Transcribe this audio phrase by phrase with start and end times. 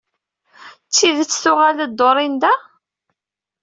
[0.87, 2.53] D tidett tuɣal-d Dorenda?